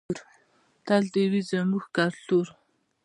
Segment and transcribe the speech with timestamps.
[0.85, 2.47] تل دې وي زموږ کلتور.